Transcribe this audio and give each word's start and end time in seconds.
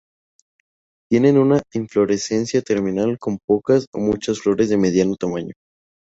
Tienen 1.11 1.37
una 1.37 1.61
inflorescencia 1.75 2.63
terminal 2.63 3.19
con 3.19 3.37
pocas 3.37 3.85
o 3.93 3.99
muchas 3.99 4.39
flores 4.39 4.69
de 4.69 4.77
mediano 4.77 5.15
tamaño. 5.15 5.53